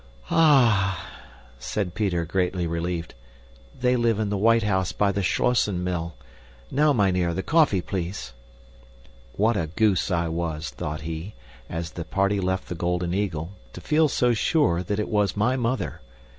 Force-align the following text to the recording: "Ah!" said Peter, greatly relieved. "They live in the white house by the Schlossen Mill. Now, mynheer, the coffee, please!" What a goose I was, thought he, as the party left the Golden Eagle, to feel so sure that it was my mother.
"Ah!" 0.31 1.07
said 1.59 1.93
Peter, 1.93 2.25
greatly 2.25 2.65
relieved. 2.65 3.13
"They 3.79 3.95
live 3.95 4.17
in 4.19 4.29
the 4.29 4.35
white 4.39 4.63
house 4.63 4.91
by 4.91 5.11
the 5.11 5.21
Schlossen 5.21 5.83
Mill. 5.83 6.15
Now, 6.71 6.91
mynheer, 6.91 7.35
the 7.35 7.43
coffee, 7.43 7.83
please!" 7.83 8.33
What 9.33 9.55
a 9.55 9.67
goose 9.67 10.09
I 10.09 10.27
was, 10.27 10.71
thought 10.71 11.01
he, 11.01 11.35
as 11.69 11.91
the 11.91 12.03
party 12.03 12.39
left 12.39 12.67
the 12.67 12.73
Golden 12.73 13.13
Eagle, 13.13 13.51
to 13.73 13.79
feel 13.79 14.07
so 14.07 14.33
sure 14.33 14.81
that 14.81 14.97
it 14.97 15.07
was 15.07 15.37
my 15.37 15.55
mother. 15.55 16.01